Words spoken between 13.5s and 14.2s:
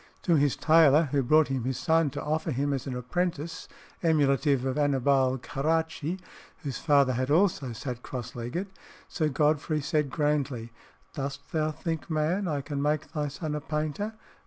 a painter?